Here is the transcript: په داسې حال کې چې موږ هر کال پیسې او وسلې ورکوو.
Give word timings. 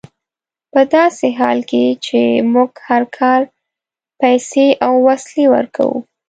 په 0.71 0.81
داسې 0.95 1.27
حال 1.39 1.59
کې 1.69 1.85
چې 2.05 2.21
موږ 2.53 2.71
هر 2.87 3.03
کال 3.17 3.41
پیسې 4.21 4.67
او 4.85 4.93
وسلې 5.07 5.45
ورکوو. 5.55 5.97